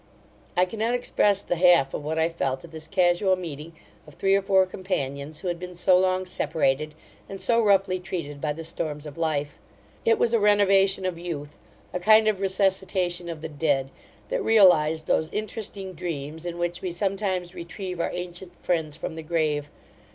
I 0.57 0.65
cannot 0.65 0.95
express 0.95 1.43
the 1.43 1.57
half 1.57 1.93
of 1.93 2.03
what 2.03 2.17
I 2.17 2.27
felt 2.27 2.63
at 2.63 2.71
this 2.71 2.87
casual 2.87 3.35
meeting 3.35 3.73
of 4.07 4.15
three 4.15 4.33
or 4.35 4.41
four 4.41 4.65
companions, 4.65 5.41
who 5.41 5.47
had 5.47 5.59
been 5.59 5.75
so 5.75 5.95
long 5.95 6.25
separated, 6.25 6.95
and 7.29 7.39
so 7.39 7.61
roughly 7.61 7.99
treated 7.99 8.41
by 8.41 8.53
the 8.53 8.63
storms 8.63 9.05
of 9.05 9.15
life. 9.15 9.59
It 10.03 10.17
was 10.17 10.33
a 10.33 10.39
renovation 10.39 11.05
of 11.05 11.19
youth; 11.19 11.59
a 11.93 11.99
kind 11.99 12.27
of 12.27 12.41
resuscitation 12.41 13.29
of 13.29 13.41
the 13.41 13.47
dead, 13.49 13.91
that 14.29 14.43
realized 14.43 15.05
those 15.05 15.29
interesting 15.31 15.93
dreams, 15.93 16.47
in 16.47 16.57
which 16.57 16.81
we 16.81 16.89
sometimes 16.89 17.53
retrieve 17.53 17.99
our 17.99 18.09
ancient 18.11 18.55
friends 18.55 18.95
from 18.97 19.13
the 19.13 19.21
grave. 19.21 19.69